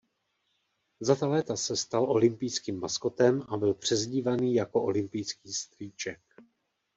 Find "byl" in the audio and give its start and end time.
3.57-3.73